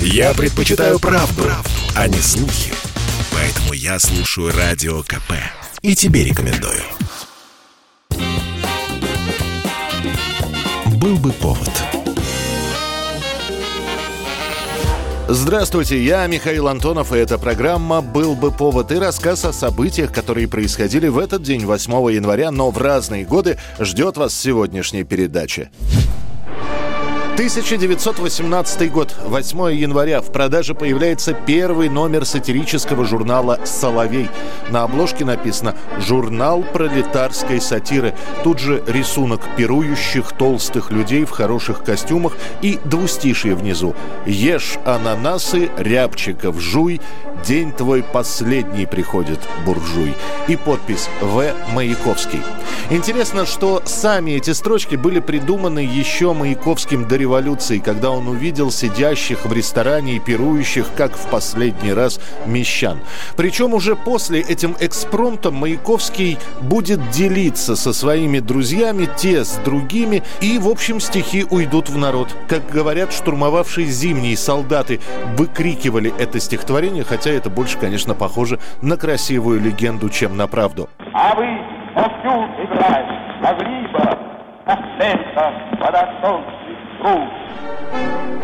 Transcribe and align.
Я 0.00 0.34
предпочитаю 0.34 0.98
правду, 0.98 1.42
правду, 1.42 1.70
а 1.94 2.08
не 2.08 2.18
слухи. 2.18 2.72
Поэтому 3.32 3.72
я 3.72 3.98
слушаю 3.98 4.52
Радио 4.56 5.02
КП. 5.02 5.32
И 5.82 5.94
тебе 5.94 6.24
рекомендую. 6.24 6.82
Был 10.96 11.16
бы 11.16 11.32
повод. 11.32 11.70
Здравствуйте, 15.28 16.00
я 16.04 16.24
Михаил 16.28 16.68
Антонов, 16.68 17.12
и 17.12 17.16
эта 17.16 17.36
программа 17.36 18.00
«Был 18.00 18.36
бы 18.36 18.52
повод» 18.52 18.92
и 18.92 18.94
рассказ 18.94 19.44
о 19.44 19.52
событиях, 19.52 20.12
которые 20.12 20.46
происходили 20.46 21.08
в 21.08 21.18
этот 21.18 21.42
день, 21.42 21.66
8 21.66 22.12
января, 22.12 22.52
но 22.52 22.70
в 22.70 22.78
разные 22.78 23.24
годы, 23.24 23.58
ждет 23.80 24.16
вас 24.16 24.32
сегодняшняя 24.34 25.02
передача. 25.02 25.68
1918 27.36 28.90
год, 28.90 29.14
8 29.26 29.70
января. 29.74 30.22
В 30.22 30.32
продаже 30.32 30.72
появляется 30.72 31.34
первый 31.34 31.90
номер 31.90 32.24
сатирического 32.24 33.04
журнала 33.04 33.60
«Соловей». 33.66 34.30
На 34.70 34.84
обложке 34.84 35.26
написано 35.26 35.74
«Журнал 35.98 36.62
пролетарской 36.62 37.60
сатиры». 37.60 38.14
Тут 38.42 38.58
же 38.58 38.82
рисунок 38.86 39.42
пирующих 39.54 40.32
толстых 40.32 40.90
людей 40.90 41.26
в 41.26 41.30
хороших 41.30 41.84
костюмах 41.84 42.38
и 42.62 42.78
двустишие 42.86 43.54
внизу. 43.54 43.94
«Ешь 44.24 44.78
ананасы, 44.86 45.70
рябчиков 45.76 46.58
жуй, 46.58 47.02
день 47.46 47.70
твой 47.70 48.02
последний 48.02 48.86
приходит, 48.86 49.40
буржуй». 49.66 50.14
И 50.48 50.56
подпись 50.56 51.10
«В. 51.20 51.52
Маяковский». 51.74 52.40
Интересно, 52.88 53.44
что 53.44 53.82
сами 53.84 54.30
эти 54.32 54.52
строчки 54.52 54.94
были 54.96 55.20
придуманы 55.20 55.80
еще 55.80 56.32
Маяковским 56.32 57.06
до 57.06 57.16
революции, 57.26 57.80
когда 57.80 58.12
он 58.12 58.28
увидел 58.28 58.70
сидящих 58.70 59.46
в 59.46 59.52
ресторане 59.52 60.14
и 60.14 60.20
пирующих, 60.20 60.86
как 60.96 61.16
в 61.16 61.28
последний 61.28 61.92
раз, 61.92 62.20
мещан. 62.46 63.00
Причем 63.36 63.74
уже 63.74 63.96
после 63.96 64.40
этим 64.40 64.76
экспромтом 64.78 65.54
Маяковский 65.56 66.38
будет 66.60 67.10
делиться 67.10 67.74
со 67.74 67.92
своими 67.92 68.38
друзьями, 68.38 69.08
те 69.16 69.44
с 69.44 69.56
другими, 69.64 70.22
и, 70.40 70.58
в 70.58 70.68
общем, 70.68 71.00
стихи 71.00 71.44
уйдут 71.50 71.88
в 71.88 71.98
народ. 71.98 72.28
Как 72.48 72.70
говорят 72.70 73.12
штурмовавшие 73.12 73.88
зимние 73.88 74.36
солдаты, 74.36 75.00
выкрикивали 75.36 76.14
это 76.20 76.38
стихотворение, 76.38 77.02
хотя 77.02 77.30
это 77.30 77.50
больше, 77.50 77.76
конечно, 77.76 78.14
похоже 78.14 78.60
на 78.82 78.96
красивую 78.96 79.60
легенду, 79.60 80.10
чем 80.10 80.36
на 80.36 80.46
правду. 80.46 80.88
А 81.12 81.34
вы 81.34 81.48
вовсю 81.96 82.44
играть 82.62 83.06
могли 83.40 83.88
бы, 83.88 84.16
как 84.64 84.78
лето 85.00 85.52
подо 85.80 86.08
солнцем 86.22 86.55
труд. 86.55 86.55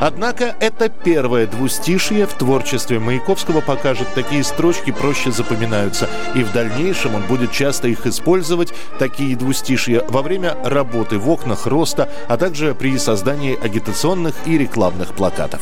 Однако 0.04 0.56
это 0.58 0.88
первое 0.88 1.46
двустишие 1.46 2.26
в 2.26 2.34
творчестве 2.34 2.98
Маяковского 2.98 3.60
покажет. 3.60 4.08
Такие 4.14 4.42
строчки 4.42 4.90
проще 4.90 5.30
запоминаются. 5.30 6.10
И 6.34 6.42
в 6.42 6.52
дальнейшем 6.52 7.14
он 7.14 7.22
будет 7.22 7.52
часто 7.52 7.86
их 7.86 8.04
использовать, 8.04 8.74
такие 8.98 9.36
двустишия, 9.36 10.02
во 10.08 10.22
время 10.22 10.56
работы 10.64 11.18
в 11.18 11.30
окнах 11.30 11.68
роста, 11.68 12.08
а 12.26 12.36
также 12.36 12.74
при 12.74 12.98
создании 12.98 13.56
агитационных 13.64 14.34
и 14.44 14.58
рекламных 14.58 15.14
плакатов. 15.14 15.60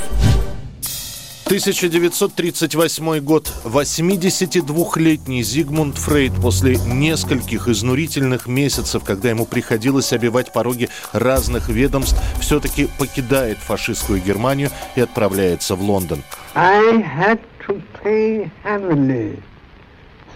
1938 1.51 3.19
год. 3.25 3.53
82-летний 3.65 5.43
Зигмунд 5.43 5.98
Фрейд 5.98 6.33
после 6.41 6.77
нескольких 6.77 7.67
изнурительных 7.67 8.47
месяцев, 8.47 9.03
когда 9.03 9.31
ему 9.31 9.47
приходилось 9.47 10.12
обивать 10.12 10.53
пороги 10.53 10.89
разных 11.12 11.69
ведомств, 11.69 12.17
все-таки 12.41 12.89
покидает 13.01 13.59
фашистскую 13.59 14.23
Германию 14.23 14.70
и 14.95 15.01
отправляется 15.01 15.75
в 15.75 15.83
Лондон. 15.83 16.23
I 16.55 17.03
had 17.03 17.41
to 17.67 17.83
pay 18.05 18.48
heavily 18.62 19.42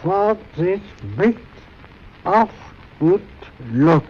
for 0.02 0.36
this 0.56 0.80
bit 1.16 1.36
of 2.24 2.48
good 2.98 3.22
luck. 3.72 4.02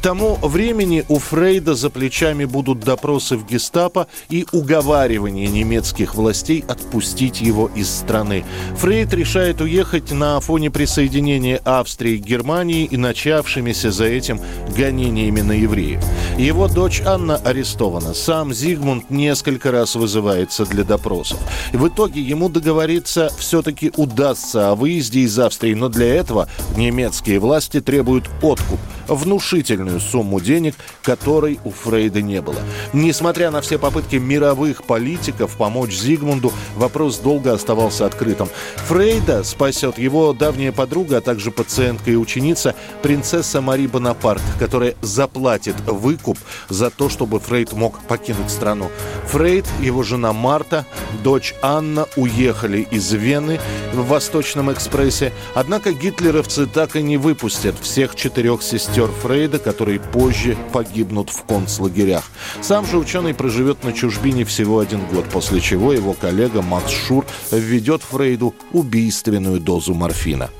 К 0.00 0.02
тому 0.02 0.36
времени 0.36 1.04
у 1.10 1.18
Фрейда 1.18 1.74
за 1.74 1.90
плечами 1.90 2.46
будут 2.46 2.80
допросы 2.80 3.36
в 3.36 3.46
гестапо 3.46 4.06
и 4.30 4.46
уговаривание 4.50 5.46
немецких 5.46 6.14
властей 6.14 6.64
отпустить 6.66 7.42
его 7.42 7.70
из 7.76 7.90
страны. 7.90 8.46
Фрейд 8.78 9.12
решает 9.12 9.60
уехать 9.60 10.10
на 10.10 10.40
фоне 10.40 10.70
присоединения 10.70 11.60
Австрии 11.66 12.16
к 12.16 12.24
Германии 12.24 12.86
и 12.86 12.96
начавшимися 12.96 13.90
за 13.90 14.06
этим 14.06 14.40
гонениями 14.74 15.42
на 15.42 15.52
евреев. 15.52 16.02
Его 16.38 16.66
дочь 16.66 17.02
Анна 17.04 17.36
арестована. 17.36 18.14
Сам 18.14 18.54
Зигмунд 18.54 19.10
несколько 19.10 19.70
раз 19.70 19.96
вызывается 19.96 20.64
для 20.64 20.82
допросов. 20.82 21.38
В 21.74 21.88
итоге 21.88 22.22
ему 22.22 22.48
договориться 22.48 23.30
все-таки 23.38 23.92
удастся 23.98 24.70
о 24.70 24.76
выезде 24.76 25.20
из 25.20 25.38
Австрии, 25.38 25.74
но 25.74 25.90
для 25.90 26.06
этого 26.06 26.48
немецкие 26.74 27.38
власти 27.38 27.82
требуют 27.82 28.30
откуп, 28.40 28.80
внушительную 29.10 30.00
сумму 30.00 30.40
денег, 30.40 30.74
которой 31.02 31.58
у 31.64 31.70
Фрейда 31.70 32.22
не 32.22 32.40
было. 32.40 32.56
Несмотря 32.92 33.50
на 33.50 33.60
все 33.60 33.78
попытки 33.78 34.16
мировых 34.16 34.84
политиков 34.84 35.56
помочь 35.56 35.92
Зигмунду, 35.92 36.52
вопрос 36.76 37.18
долго 37.18 37.52
оставался 37.52 38.06
открытым. 38.06 38.48
Фрейда 38.86 39.44
спасет 39.44 39.98
его 39.98 40.32
давняя 40.32 40.72
подруга, 40.72 41.18
а 41.18 41.20
также 41.20 41.50
пациентка 41.50 42.10
и 42.10 42.16
ученица 42.16 42.74
принцесса 43.02 43.60
Мари 43.60 43.86
Бонапарт, 43.86 44.42
которая 44.58 44.94
заплатит 45.02 45.78
выкуп 45.86 46.38
за 46.68 46.90
то, 46.90 47.08
чтобы 47.08 47.40
Фрейд 47.40 47.72
мог 47.72 48.00
покинуть 48.04 48.50
страну. 48.50 48.90
Фрейд, 49.26 49.66
его 49.80 50.02
жена 50.02 50.32
Марта, 50.32 50.86
дочь 51.24 51.54
Анна 51.62 52.06
уехали 52.16 52.86
из 52.90 53.12
Вены 53.12 53.60
в 53.92 54.06
Восточном 54.06 54.72
экспрессе, 54.72 55.32
однако 55.54 55.92
гитлеровцы 55.92 56.66
так 56.66 56.96
и 56.96 57.02
не 57.02 57.16
выпустят 57.16 57.74
всех 57.80 58.14
четырех 58.14 58.62
сестер 58.62 58.99
Фрейда, 59.08 59.58
которые 59.58 60.00
позже 60.00 60.56
погибнут 60.72 61.30
в 61.30 61.44
концлагерях. 61.44 62.24
Сам 62.60 62.84
же 62.84 62.98
ученый 62.98 63.32
проживет 63.32 63.84
на 63.84 63.92
чужбине 63.92 64.44
всего 64.44 64.80
один 64.80 65.06
год, 65.06 65.24
после 65.26 65.60
чего 65.60 65.92
его 65.92 66.12
коллега 66.12 66.60
Макс 66.60 66.90
Шур 66.92 67.24
введет 67.50 68.02
Фрейду 68.02 68.54
убийственную 68.72 69.60
дозу 69.60 69.94
морфина. 69.94 70.50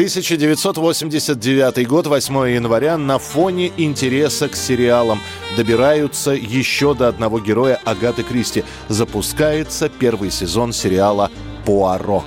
1989 0.00 1.86
год, 1.86 2.06
8 2.06 2.54
января, 2.54 2.96
на 2.96 3.18
фоне 3.18 3.70
интереса 3.76 4.48
к 4.48 4.56
сериалам 4.56 5.20
добираются 5.58 6.30
еще 6.30 6.94
до 6.94 7.08
одного 7.08 7.38
героя 7.38 7.78
Агаты 7.84 8.22
Кристи. 8.22 8.64
Запускается 8.88 9.90
первый 9.90 10.30
сезон 10.30 10.72
сериала 10.72 11.30
«Пуаро». 11.66 12.24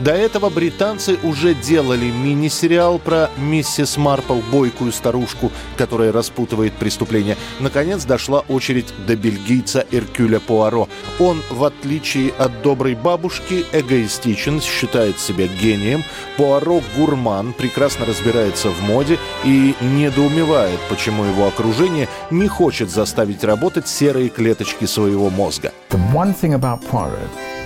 До 0.00 0.12
этого 0.12 0.48
британцы 0.48 1.18
уже 1.24 1.54
делали 1.54 2.06
мини-сериал 2.06 3.00
про 3.00 3.30
миссис 3.36 3.96
Марпл, 3.96 4.38
бойкую 4.52 4.92
старушку, 4.92 5.50
которая 5.76 6.12
распутывает 6.12 6.72
преступления. 6.74 7.36
Наконец 7.58 8.04
дошла 8.04 8.40
очередь 8.48 8.94
до 9.06 9.16
бельгийца 9.16 9.84
Эркюля 9.90 10.38
Пуаро. 10.38 10.88
Он, 11.18 11.42
в 11.50 11.64
отличие 11.64 12.30
от 12.38 12.62
доброй 12.62 12.94
бабушки, 12.94 13.64
эгоистичен, 13.72 14.60
считает 14.60 15.18
себя 15.18 15.48
гением. 15.48 16.04
Пуаро 16.36 16.80
гурман, 16.96 17.52
прекрасно 17.52 18.06
разбирается 18.06 18.70
в 18.70 18.80
моде 18.82 19.18
и 19.44 19.74
недоумевает, 19.80 20.78
почему 20.88 21.24
его 21.24 21.48
окружение 21.48 22.08
не 22.30 22.46
хочет 22.46 22.88
заставить 22.88 23.42
работать 23.42 23.88
серые 23.88 24.28
клеточки 24.28 24.84
своего 24.84 25.28
мозга. 25.28 25.72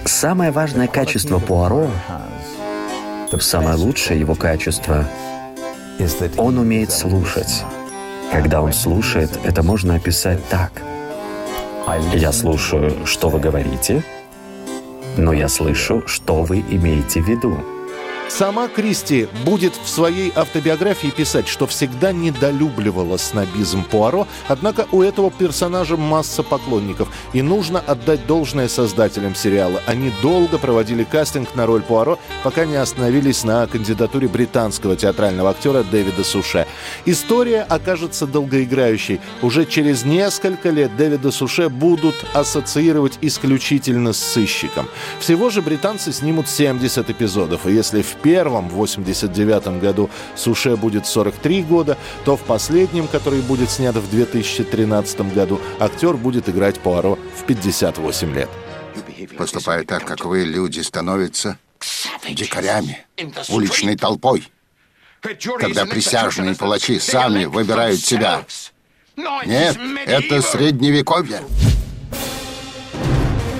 Самое 0.04 0.50
важное 0.50 0.88
качество 0.88 1.38
Пуаро, 1.38 1.90
самое 3.40 3.76
лучшее 3.76 4.20
его 4.20 4.34
качество, 4.34 5.06
он 6.36 6.58
умеет 6.58 6.92
слушать. 6.92 7.64
Когда 8.30 8.62
он 8.62 8.72
слушает, 8.72 9.38
это 9.44 9.62
можно 9.62 9.94
описать 9.94 10.46
так. 10.48 10.72
Я 12.14 12.32
слушаю, 12.32 13.06
что 13.06 13.28
вы 13.28 13.38
говорите, 13.38 14.02
но 15.16 15.32
я 15.32 15.48
слышу, 15.48 16.02
что 16.06 16.42
вы 16.42 16.60
имеете 16.60 17.20
в 17.20 17.28
виду. 17.28 17.58
Сама 18.34 18.66
Кристи 18.66 19.28
будет 19.44 19.74
в 19.76 19.86
своей 19.86 20.32
автобиографии 20.34 21.08
писать, 21.08 21.46
что 21.46 21.66
всегда 21.66 22.12
недолюбливала 22.12 23.18
снобизм 23.18 23.84
Пуаро, 23.84 24.26
однако 24.48 24.86
у 24.90 25.02
этого 25.02 25.30
персонажа 25.30 25.98
масса 25.98 26.42
поклонников, 26.42 27.08
и 27.34 27.42
нужно 27.42 27.80
отдать 27.80 28.26
должное 28.26 28.68
создателям 28.68 29.34
сериала. 29.34 29.82
Они 29.86 30.10
долго 30.22 30.56
проводили 30.56 31.04
кастинг 31.04 31.54
на 31.54 31.66
роль 31.66 31.82
Пуаро, 31.82 32.18
пока 32.42 32.64
не 32.64 32.76
остановились 32.76 33.44
на 33.44 33.66
кандидатуре 33.66 34.28
британского 34.28 34.96
театрального 34.96 35.50
актера 35.50 35.82
Дэвида 35.82 36.24
Суше. 36.24 36.66
История 37.04 37.60
окажется 37.60 38.26
долгоиграющей. 38.26 39.20
Уже 39.42 39.66
через 39.66 40.06
несколько 40.06 40.70
лет 40.70 40.96
Дэвида 40.96 41.32
Суше 41.32 41.68
будут 41.68 42.14
ассоциировать 42.32 43.18
исключительно 43.20 44.14
с 44.14 44.18
сыщиком. 44.18 44.88
Всего 45.20 45.50
же 45.50 45.60
британцы 45.60 46.14
снимут 46.14 46.48
70 46.48 47.10
эпизодов, 47.10 47.66
и 47.66 47.72
если 47.72 48.00
в 48.00 48.21
первом, 48.22 48.68
в 48.68 48.74
89 48.74 49.80
году, 49.80 50.10
Суше 50.36 50.76
будет 50.76 51.06
43 51.06 51.62
года, 51.62 51.98
то 52.24 52.36
в 52.36 52.42
последнем, 52.42 53.08
который 53.08 53.40
будет 53.40 53.70
снят 53.70 53.94
в 53.94 54.10
2013 54.10 55.34
году, 55.34 55.60
актер 55.78 56.16
будет 56.16 56.48
играть 56.48 56.80
Пуаро 56.80 57.18
в 57.36 57.44
58 57.44 58.34
лет. 58.34 58.48
Поступая 59.36 59.84
так, 59.84 60.04
как 60.04 60.24
вы, 60.24 60.44
люди 60.44 60.80
становятся 60.80 61.58
дикарями, 62.28 63.04
уличной 63.48 63.96
толпой. 63.96 64.48
Когда 65.58 65.86
присяжные 65.86 66.54
палачи 66.56 66.98
сами 66.98 67.44
выбирают 67.44 68.00
себя. 68.00 68.44
Нет, 69.16 69.78
это 70.06 70.42
средневековье. 70.42 71.42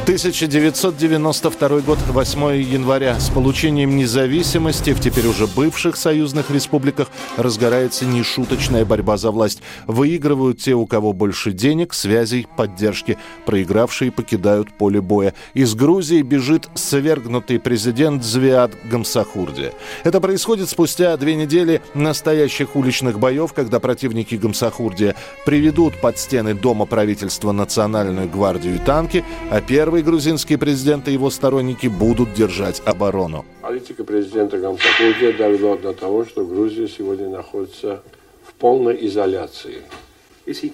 1992 0.03 1.81
год, 1.83 1.99
8 2.09 2.61
января. 2.61 3.21
С 3.21 3.31
получением 3.31 3.97
независимости 3.97 4.95
в 4.95 5.01
теперь 5.01 5.29
уже 5.29 5.47
бывших 5.47 5.97
союзных 5.97 6.51
республиках 6.51 7.07
разгорается 7.37 8.05
нешуточная 8.05 8.85
борьба 8.85 9.17
за 9.17 9.31
власть. 9.31 9.63
Выигрывают 9.87 10.59
те, 10.59 10.75
у 10.75 10.87
кого 10.87 11.13
больше 11.13 11.53
денег, 11.53 11.95
связей, 11.95 12.49
поддержки. 12.57 13.17
Проигравшие 13.47 14.11
покидают 14.11 14.77
поле 14.77 15.01
боя. 15.01 15.35
Из 15.55 15.73
Грузии 15.77 16.23
бежит 16.23 16.69
свергнутый 16.75 17.61
президент 17.61 18.25
Звиад 18.25 18.73
Гамсахурди. 18.91 19.71
Это 20.03 20.21
происходит 20.21 20.69
спустя 20.69 21.17
две 21.17 21.37
недели 21.37 21.81
настоящих 21.95 22.75
уличных 22.75 23.21
боев, 23.21 23.53
когда 23.53 23.79
противники 23.79 24.35
Гамсахурдия 24.35 25.15
приведут 25.47 26.01
под 26.01 26.19
стены 26.19 26.55
Дома 26.55 26.87
правительства 26.87 27.53
Национальную 27.53 28.29
гвардию 28.29 28.75
и 28.75 28.79
танки, 28.79 29.25
а 29.49 29.61
первый 29.61 29.92
Первый 29.93 30.05
грузинский 30.05 30.57
президент 30.57 31.07
и 31.07 31.13
его 31.13 31.29
сторонники 31.29 31.87
будут 31.87 32.33
держать 32.33 32.81
оборону. 32.87 33.45
Политика 33.61 34.05
президента 34.05 34.57
Гамсахурдия 34.57 35.35
довела 35.37 35.77
до 35.77 35.93
того, 35.93 36.25
что 36.25 36.47
Грузия 36.47 36.89
сегодня 36.89 37.29
находится 37.29 38.01
в 38.43 38.55
полной 38.55 39.07
изоляции. 39.07 39.83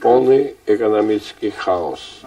Полный 0.00 0.54
экономический 0.66 1.50
хаос. 1.50 2.20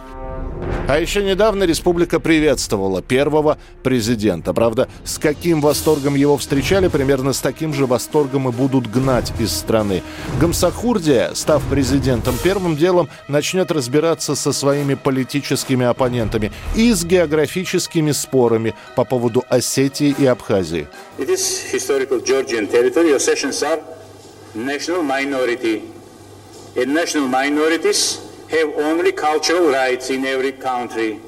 А 0.91 0.99
еще 0.99 1.23
недавно 1.23 1.63
республика 1.63 2.19
приветствовала 2.19 3.01
первого 3.01 3.57
президента. 3.81 4.53
Правда, 4.53 4.89
с 5.05 5.19
каким 5.19 5.61
восторгом 5.61 6.15
его 6.15 6.35
встречали, 6.35 6.89
примерно 6.89 7.31
с 7.31 7.39
таким 7.39 7.73
же 7.73 7.85
восторгом 7.85 8.49
и 8.49 8.51
будут 8.51 8.91
гнать 8.91 9.31
из 9.39 9.53
страны. 9.53 10.03
Гамсахурдия, 10.41 11.31
став 11.33 11.63
президентом, 11.69 12.35
первым 12.43 12.75
делом 12.75 13.07
начнет 13.29 13.71
разбираться 13.71 14.35
со 14.35 14.51
своими 14.51 14.95
политическими 14.95 15.85
оппонентами 15.85 16.51
и 16.75 16.91
с 16.91 17.05
географическими 17.05 18.11
спорами 18.11 18.75
по 18.97 19.05
поводу 19.05 19.45
Осетии 19.47 20.13
и 20.19 20.25
Абхазии. 20.25 20.89
National 24.53 25.03
minority. 25.03 25.83
In 26.75 26.93
national 26.93 27.29
minorities, 27.29 28.19
have 28.51 28.69
only 28.77 29.11
cultural 29.11 29.69
rights 29.71 30.09
in 30.09 30.25
every 30.25 30.51
country. 30.51 31.19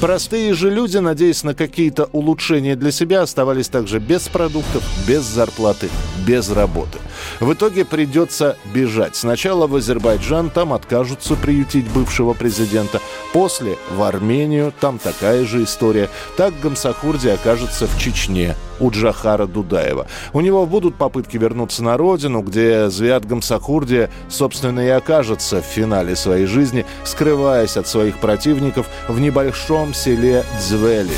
Простые 0.00 0.52
же 0.52 0.70
люди, 0.70 0.98
надеясь 0.98 1.42
на 1.42 1.54
какие-то 1.54 2.10
улучшения 2.12 2.76
для 2.76 2.92
себя, 2.92 3.22
оставались 3.22 3.68
также 3.68 3.98
без 3.98 4.28
продуктов, 4.28 4.82
без 5.08 5.22
зарплаты, 5.22 5.88
без 6.26 6.50
работы. 6.50 6.98
В 7.40 7.52
итоге 7.52 7.84
придется 7.84 8.56
бежать. 8.72 9.16
Сначала 9.16 9.66
в 9.66 9.76
Азербайджан, 9.76 10.50
там 10.50 10.72
откажутся 10.72 11.34
приютить 11.34 11.88
бывшего 11.90 12.32
президента. 12.32 13.00
После 13.32 13.76
в 13.90 14.02
Армению, 14.02 14.72
там 14.80 14.98
такая 14.98 15.44
же 15.44 15.64
история. 15.64 16.08
Так 16.36 16.58
Гамсахурди 16.60 17.28
окажется 17.28 17.86
в 17.86 17.98
Чечне 17.98 18.54
у 18.80 18.90
Джахара 18.90 19.46
Дудаева. 19.46 20.06
У 20.32 20.40
него 20.40 20.66
будут 20.66 20.96
попытки 20.96 21.36
вернуться 21.36 21.82
на 21.82 21.96
родину, 21.96 22.40
где 22.40 22.90
Звят 22.90 23.24
Гамсахурдия, 23.24 24.10
собственно, 24.28 24.80
и 24.80 24.88
окажется 24.88 25.62
в 25.62 25.64
финале 25.64 26.16
своей 26.16 26.46
жизни, 26.46 26.84
скрываясь 27.04 27.76
от 27.76 27.88
своих 27.88 28.18
противников 28.18 28.86
в 29.08 29.18
небольшом 29.20 29.94
селе 29.94 30.44
Дзвели. 30.60 31.16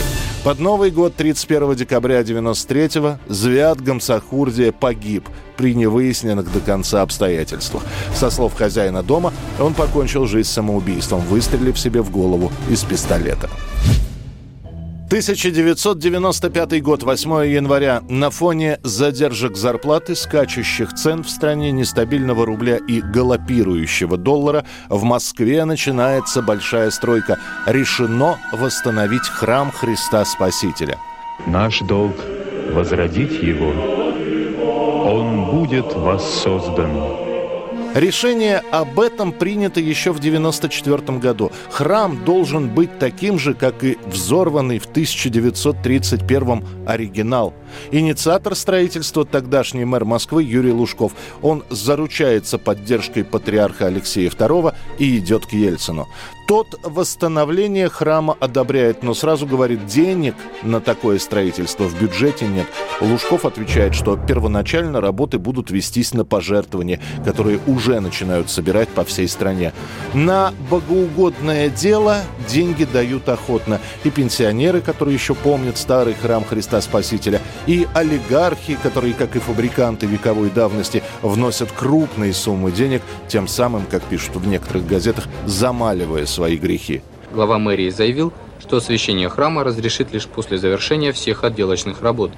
Под 0.48 0.60
Новый 0.60 0.90
год 0.90 1.14
31 1.14 1.74
декабря 1.74 2.22
93-го 2.22 3.18
Звят 3.30 3.82
Гамсахурдия 3.82 4.72
погиб 4.72 5.28
при 5.58 5.74
невыясненных 5.74 6.50
до 6.50 6.60
конца 6.60 7.02
обстоятельствах. 7.02 7.82
Со 8.14 8.30
слов 8.30 8.54
хозяина 8.54 9.02
дома, 9.02 9.34
он 9.60 9.74
покончил 9.74 10.26
жизнь 10.26 10.48
самоубийством, 10.48 11.20
выстрелив 11.20 11.78
себе 11.78 12.00
в 12.00 12.10
голову 12.10 12.50
из 12.70 12.82
пистолета. 12.82 13.50
1995 15.08 16.82
год, 16.82 17.02
8 17.02 17.46
января. 17.46 18.02
На 18.10 18.28
фоне 18.28 18.78
задержек 18.82 19.56
зарплаты, 19.56 20.14
скачущих 20.14 20.92
цен 20.92 21.22
в 21.22 21.30
стране, 21.30 21.72
нестабильного 21.72 22.44
рубля 22.44 22.76
и 22.76 23.00
галопирующего 23.00 24.18
доллара 24.18 24.66
в 24.90 25.04
Москве 25.04 25.64
начинается 25.64 26.42
большая 26.42 26.90
стройка. 26.90 27.38
Решено 27.66 28.36
восстановить 28.52 29.26
храм 29.26 29.72
Христа 29.72 30.26
Спасителя. 30.26 30.98
Наш 31.46 31.78
долг– 31.78 32.16
возродить 32.74 33.42
его. 33.42 33.72
Он 35.10 35.46
будет 35.46 35.94
воссоздан. 35.94 37.27
Решение 37.94 38.62
об 38.70 39.00
этом 39.00 39.32
принято 39.32 39.80
еще 39.80 40.12
в 40.12 40.18
1994 40.18 41.18
году. 41.18 41.50
Храм 41.70 42.24
должен 42.24 42.68
быть 42.68 42.98
таким 42.98 43.38
же, 43.38 43.54
как 43.54 43.82
и 43.82 43.98
взорванный 44.06 44.78
в 44.78 44.86
1931 44.86 46.64
оригинал. 46.86 47.54
Инициатор 47.90 48.54
строительства 48.54 49.24
тогдашний 49.24 49.84
мэр 49.84 50.04
Москвы 50.04 50.42
Юрий 50.42 50.72
Лужков. 50.72 51.12
Он 51.42 51.64
заручается 51.70 52.58
поддержкой 52.58 53.24
патриарха 53.24 53.86
Алексея 53.86 54.30
II 54.30 54.74
и 54.98 55.18
идет 55.18 55.46
к 55.46 55.52
Ельцину. 55.52 56.06
Тот 56.48 56.80
восстановление 56.82 57.90
храма 57.90 58.34
одобряет, 58.40 59.02
но 59.02 59.12
сразу 59.12 59.46
говорит, 59.46 59.84
денег 59.84 60.34
на 60.62 60.80
такое 60.80 61.18
строительство 61.18 61.84
в 61.84 62.00
бюджете 62.00 62.48
нет. 62.48 62.66
Лужков 63.02 63.44
отвечает, 63.44 63.94
что 63.94 64.16
первоначально 64.16 65.02
работы 65.02 65.38
будут 65.38 65.70
вестись 65.70 66.14
на 66.14 66.24
пожертвования, 66.24 67.00
которые 67.22 67.60
уже 67.66 68.00
начинают 68.00 68.48
собирать 68.48 68.88
по 68.88 69.04
всей 69.04 69.28
стране. 69.28 69.74
На 70.14 70.54
богоугодное 70.70 71.68
дело 71.68 72.22
деньги 72.48 72.84
дают 72.84 73.28
охотно. 73.28 73.78
И 74.04 74.10
пенсионеры, 74.10 74.80
которые 74.80 75.16
еще 75.16 75.34
помнят 75.34 75.76
старый 75.76 76.14
храм 76.14 76.46
Христа 76.46 76.80
Спасителя, 76.80 77.42
и 77.66 77.86
олигархи, 77.92 78.78
которые, 78.82 79.12
как 79.12 79.36
и 79.36 79.38
фабриканты 79.38 80.06
вековой 80.06 80.48
давности, 80.48 81.02
вносят 81.20 81.70
крупные 81.72 82.32
суммы 82.32 82.72
денег, 82.72 83.02
тем 83.28 83.48
самым, 83.48 83.84
как 83.84 84.02
пишут 84.04 84.36
в 84.36 84.46
некоторых 84.48 84.86
газетах, 84.86 85.26
замаливая 85.44 86.24
свои 86.38 86.56
грехи. 86.56 87.02
Глава 87.32 87.58
мэрии 87.58 87.90
заявил, 87.90 88.32
что 88.60 88.76
освящение 88.76 89.28
храма 89.28 89.64
разрешит 89.64 90.12
лишь 90.12 90.26
после 90.26 90.56
завершения 90.56 91.10
всех 91.10 91.42
отделочных 91.42 92.00
работ. 92.00 92.30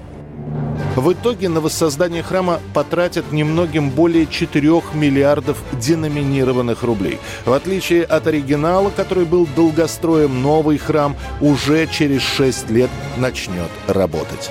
В 0.96 1.12
итоге 1.12 1.50
на 1.50 1.60
воссоздание 1.60 2.22
храма 2.22 2.60
потратят 2.72 3.30
немногим 3.30 3.90
более 3.90 4.26
4 4.26 4.82
миллиардов 4.94 5.58
деноминированных 5.72 6.82
рублей. 6.82 7.18
В 7.44 7.52
отличие 7.52 8.04
от 8.04 8.26
оригинала, 8.26 8.88
который 8.88 9.26
был 9.26 9.46
долгостроем, 9.54 10.40
новый 10.40 10.78
храм 10.78 11.14
уже 11.42 11.86
через 11.86 12.22
6 12.22 12.70
лет 12.70 12.90
начнет 13.18 13.70
работать. 13.86 14.50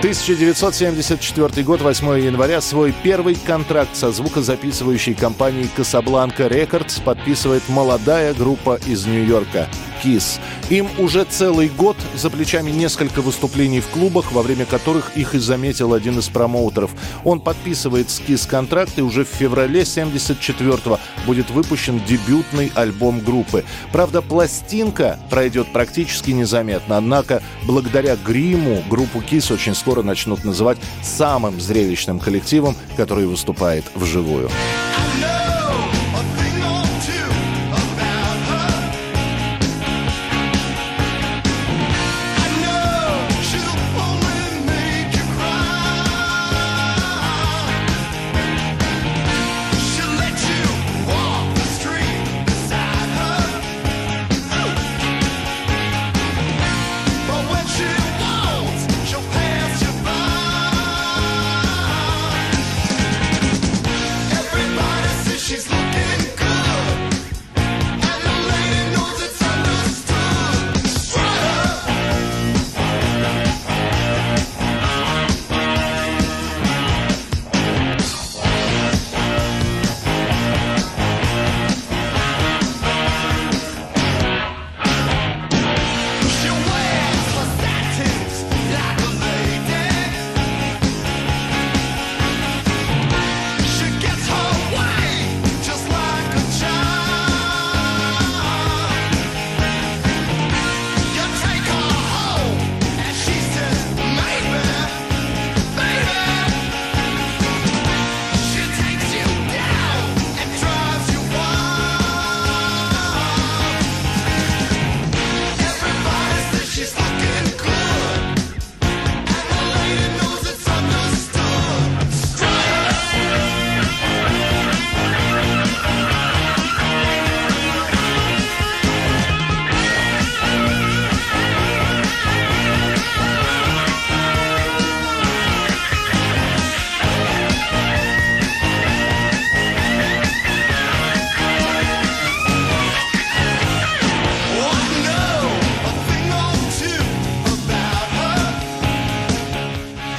1974 0.00 1.62
год, 1.62 1.82
8 1.82 2.24
января, 2.24 2.62
свой 2.62 2.94
первый 3.02 3.34
контракт 3.34 3.94
со 3.94 4.10
звукозаписывающей 4.10 5.12
компанией 5.12 5.68
«Casablanca 5.76 6.46
Records» 6.46 7.00
подписывает 7.00 7.68
молодая 7.68 8.32
группа 8.32 8.80
из 8.86 9.04
Нью-Йорка 9.04 9.68
«Kiss». 10.02 10.40
Им 10.68 10.88
уже 10.98 11.24
целый 11.24 11.68
год 11.68 11.96
за 12.14 12.30
плечами 12.30 12.70
несколько 12.70 13.22
выступлений 13.22 13.80
в 13.80 13.88
клубах, 13.88 14.32
во 14.32 14.42
время 14.42 14.64
которых 14.64 15.16
их 15.16 15.34
и 15.34 15.38
заметил 15.38 15.94
один 15.94 16.18
из 16.18 16.28
промоутеров. 16.28 16.90
Он 17.24 17.40
подписывает 17.40 18.10
с 18.10 18.20
Kiss 18.20 18.46
контракт, 18.46 18.98
и 18.98 19.02
уже 19.02 19.24
в 19.24 19.28
феврале 19.28 19.82
74-го 19.82 20.98
будет 21.26 21.50
выпущен 21.50 22.00
дебютный 22.06 22.72
альбом 22.74 23.20
группы. 23.20 23.64
Правда, 23.92 24.22
пластинка 24.22 25.18
пройдет 25.30 25.72
практически 25.72 26.30
незаметно, 26.30 26.96
однако 26.96 27.42
благодаря 27.64 28.16
гриму 28.16 28.82
группу 28.88 29.20
Kiss 29.20 29.50
очень 29.50 29.74
скоро 29.74 30.02
начнут 30.02 30.44
называть 30.44 30.78
самым 31.02 31.60
зрелищным 31.60 32.20
коллективом, 32.20 32.76
который 32.96 33.26
выступает 33.26 33.84
вживую. 33.94 34.50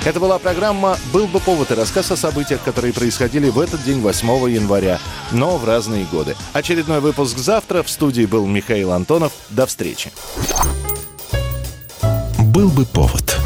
Это 0.04 0.20
была 0.20 0.40
программа 0.40 0.98
«Был 1.14 1.28
бы 1.28 1.40
повод» 1.40 1.70
и 1.72 1.76
рассказ 1.76 2.12
о 2.12 2.18
событиях, 2.18 2.64
которые 2.64 2.92
происходили 2.92 3.50
в 3.50 3.60
этот 3.60 3.84
день, 3.84 4.02
8 4.02 4.50
января, 4.50 5.00
но 5.32 5.58
в 5.58 5.66
разные 5.66 6.06
годы. 6.06 6.36
Очередной 6.54 7.02
выпуск 7.02 7.38
завтра. 7.38 7.84
В 7.84 7.90
студии 7.90 8.26
был 8.26 8.48
Михаил 8.48 8.94
Антонов. 8.94 9.32
До 9.50 9.68
встречи. 9.68 10.12
«Был 12.40 12.70
бы 12.70 12.86
повод» 12.86 13.38